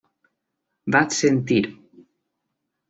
Vaig 0.95 1.13
sentir. 1.19 1.63